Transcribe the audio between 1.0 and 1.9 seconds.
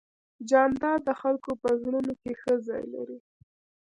د خلکو په